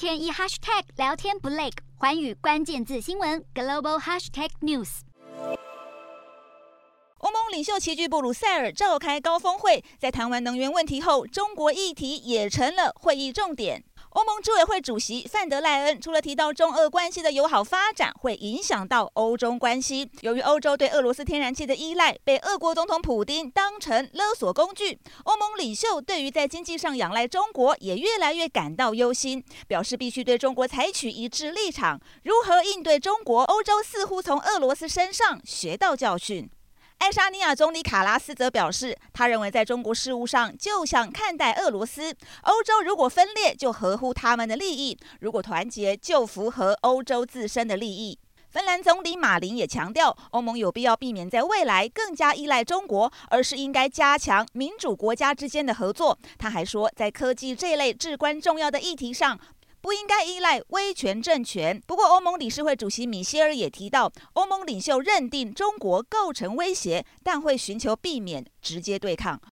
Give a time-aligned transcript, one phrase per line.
[0.00, 1.68] 天一 hashtag 聊天不累，
[1.98, 5.00] 环宇关键字新闻 global hashtag news。
[7.18, 13.84] 欧盟领袖齐聚布鲁塞尔召开高峰会，在谈完能源问题后，中国议题也成了会议重点。
[14.10, 32.00] 欧盟执委会主席范德赖恩除了提到中俄关系的友好发展会影响到欧中关系，由于欧洲对俄罗斯天然气的依赖被俄国总统普丁当成勒索工具，欧盟领袖对于在经济上仰赖中国也越来越感到忧心，表示必须对中国采取一致立场。
[32.24, 33.42] 如何应对中国？
[33.44, 36.50] 欧洲似乎从俄罗斯身上学到教训。
[37.00, 48.18] 爱沙尼亚总理卡拉斯则表示，他认为在中国事务上就像看待俄罗斯，欧洲如果分裂就合乎他们的利益，如果团结就符合欧洲自身的利益。
[48.50, 56.18] 芬兰总理马林也强调，欧盟有必要避免在未来更加依赖中国，而是应该加强民主国家之间的合作。
[56.36, 59.40] 他还说，在科技这类至关重要的议题上，
[59.80, 61.82] 不应该依赖威权政权。
[61.86, 69.40] 不过，欧盟理事会主席米歇尔也提到，欧盟领袖认定中国构成威胁，但会寻求避免直接对抗。